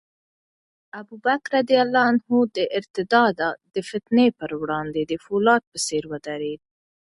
[0.99, 3.37] ابوبکر رض د ارتداد
[3.73, 6.61] د فتنې پر وړاندې د فولاد په څېر ودرېد.